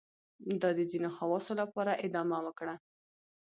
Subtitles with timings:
[0.61, 2.75] دا د ځینو خواصو لپاره ادامه وکړه.